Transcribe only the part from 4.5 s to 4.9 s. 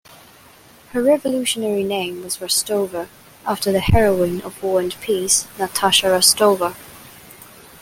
"War